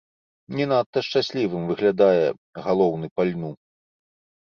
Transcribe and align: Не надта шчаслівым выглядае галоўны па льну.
Не 0.59 0.65
надта 0.71 1.03
шчаслівым 1.09 1.63
выглядае 1.73 2.27
галоўны 2.67 3.15
па 3.15 3.31
льну. 3.33 3.57